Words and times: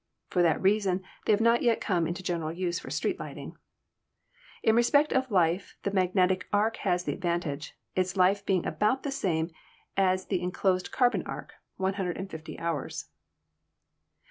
For 0.31 0.41
that 0.41 0.59
reason 0.59 1.03
they 1.25 1.31
have 1.31 1.39
not 1.41 1.61
yet 1.61 1.79
come 1.79 2.07
into 2.07 2.23
general 2.23 2.51
use 2.51 2.79
for 2.79 2.89
street 2.89 3.19
lighting. 3.19 3.55
In 4.63 4.75
respect 4.75 5.13
of 5.13 5.29
life 5.29 5.77
the 5.83 5.91
magnetic 5.91 6.47
arc 6.51 6.77
has 6.77 7.03
the 7.03 7.13
advantage, 7.13 7.75
its 7.95 8.17
life 8.17 8.43
being 8.43 8.65
about 8.65 9.03
the 9.03 9.11
same 9.11 9.51
as 9.95 10.25
the 10.25 10.41
enclosed 10.41 10.91
carbon 10.91 11.21
arc— 11.27 11.53
150 11.75 12.57
hours. 12.57 13.09